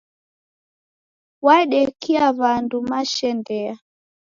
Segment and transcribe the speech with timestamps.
[1.45, 3.73] Wadekia w'andu mashendea?